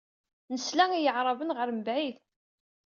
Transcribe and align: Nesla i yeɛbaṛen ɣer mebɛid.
Nesla 0.53 0.85
i 0.93 0.99
yeɛbaṛen 1.03 1.55
ɣer 1.57 1.69
mebɛid. 1.77 2.15